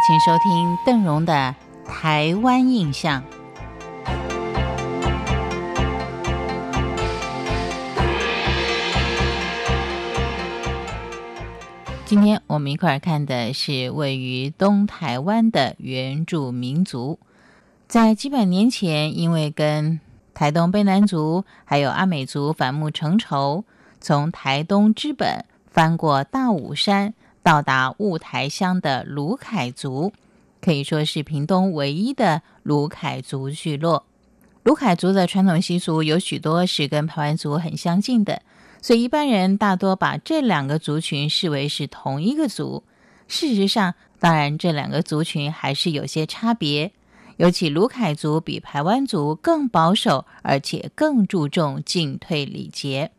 [0.00, 1.54] 请收听邓荣的
[1.88, 3.20] 《台湾印象》。
[12.04, 17.18] 今天我们一块儿看的是位于东台湾的原住民族，
[17.86, 20.00] 在几百年前，因为跟
[20.32, 23.64] 台东卑南族还有阿美族反目成仇，
[24.00, 30.12] 从台东之本翻过大武山，到达雾台乡的卢凯族，
[30.60, 34.04] 可以说是屏东唯一的卢凯族聚落。
[34.64, 38.42] 卢凯族的传统习俗有许多是跟排湾族很相近的。
[38.80, 42.84] 所以一般人大多把这两个族群视为是同一个族。
[43.26, 46.92] 事实上，当然这两个族群还是有些差别。
[47.38, 53.10] 尤其卢凯族比排湾族更保守，而且更注重进退礼节。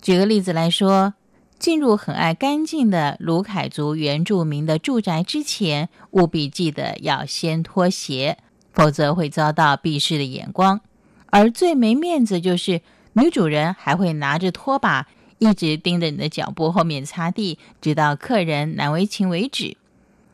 [0.00, 1.14] 举个例子来说，
[1.62, 8.36] 进入很爱干净的卢凯族原住民的住宅之前，务必记得要先脱鞋，
[8.72, 10.80] 否则会遭到鄙视的眼光。
[11.26, 12.82] 而最没面子就是。
[13.14, 19.76] 女主人还会拿着拖把，一直盯着你的脚步后面擦地，直到客人难为情为止。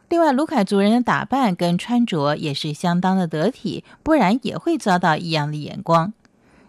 [0.08, 6.12] 另外，卢凯族人的打扮跟穿着也是相当的得体，不然也会遭到异样的眼光。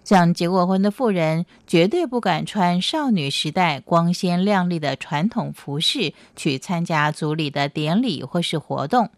[0.09, 9.11] 像结过婚的妇人，绝对不敢穿少女时代光鲜亮丽的传统服饰去参加族里的典礼或是活动。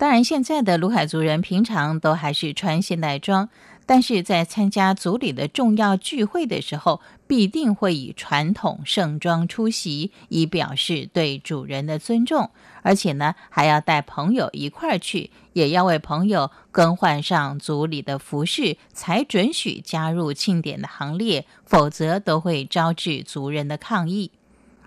[0.00, 3.50] 当然，现在的卢凯族人平常都还是穿现代装。
[3.84, 12.48] 但是在参加族里的重要聚会的时候，必定会以传统盛装出席，以表示对主人的尊重。
[12.80, 24.30] 而且呢，还要带朋友一块儿去，也要为朋友更换上族里的服饰，才准许加入庆典的行列，否则都会招致族人的抗议。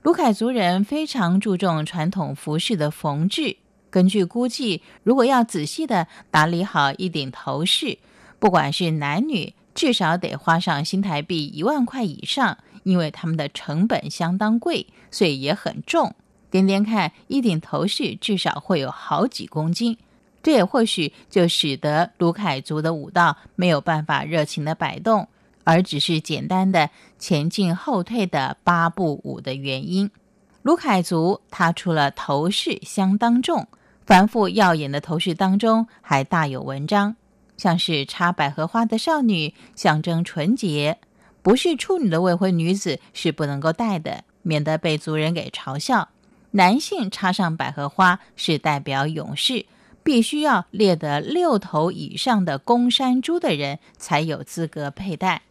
[0.01, 3.57] 卢凯族人非常注重传统服饰的缝制，
[3.93, 7.99] 根据估计，如果要仔细的打理好一顶头饰。
[8.39, 16.15] 不管是男女，至少得花上新台币一万块以上，因为他们的成本相当贵，所以也很重。
[16.49, 19.95] 点点看，一顶头饰至少会有好几公斤，
[20.41, 25.29] 这也或许就使得卢凯族的舞蹈没有办法热情的摆动，
[25.63, 26.89] 而只是简单的
[27.19, 30.09] 前进后退的八步舞的原因。
[30.63, 33.67] 卢凯族他除了头饰相当重，
[34.05, 37.15] 繁复耀眼的头饰当中还大有文章。
[37.55, 40.95] 像是插百合花的少女，象征纯洁；
[41.41, 46.09] 不是处女的未婚女子是不能够戴的，免得被族人给嘲笑。
[46.51, 49.65] 男性插上百合花是代表勇士，
[50.03, 55.43] 必须要猎得六头以上的公山猪的人才有资格佩戴。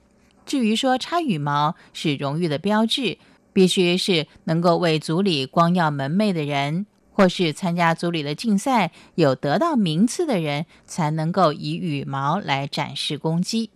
[0.44, 3.16] 至于说插羽毛是荣誉的标志，
[3.52, 6.86] 必须是能够为族里光耀门楣的人。
[7.12, 13.70] 或是参加组里的竞赛有得到名次的人，才能够以羽毛来展示攻击。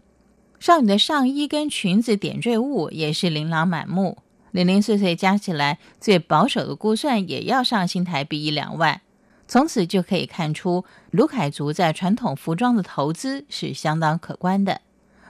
[0.58, 4.18] 少女的上衣跟裙子点缀物也是琳琅满目，
[4.52, 9.02] 零零碎碎加起来，最保守的估算也要上新台币一两万。
[9.46, 14.80] 从此就可以看出，卢凯族在传统服装的投资是相当可观的。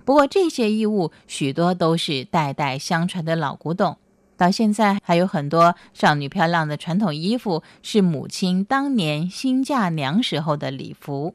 [0.04, 3.98] 不过这些衣物许多都是代代相传的老古董。
[4.36, 11.34] 到现在还有很多少女漂亮的传统衣服是母亲当年新嫁娘时候的礼服。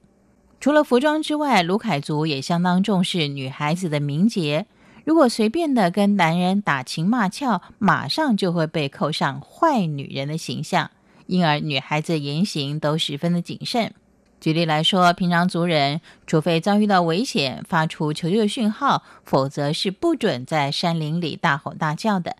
[0.59, 4.67] 除了服装之外，卢凯族也相当重视女孩子的名节。
[5.03, 10.91] 如果随便的跟男人打情骂俏，马上就会被扣上坏女人的形象。
[11.25, 13.93] 因而女孩子言行都十分的谨慎。
[14.39, 22.35] 举例来说，平常族人除非遭遇到危险，发出求救讯号，否则是不准在山林里大吼大叫的。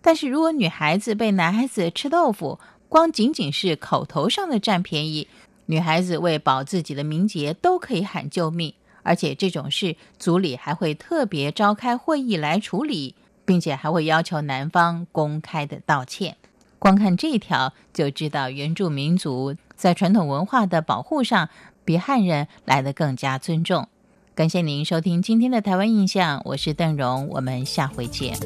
[0.00, 5.28] 但是如果女孩子被男孩子吃豆腐，光仅仅是口头上的占便宜，
[5.66, 8.72] 女孩子为保自己的名节都可以喊救命，
[9.02, 13.14] 而且这种事组里还会特别召开会议来处理，
[13.44, 16.36] 并且还会要求男方公开的道歉。
[16.78, 21.48] 光看这一条就知道原住民族在传统文化的保护上
[21.84, 23.88] 比汉人来得更加尊重。
[24.34, 28.38] 感谢您收听今天的台湾印象，我是邓荣，我们下回见。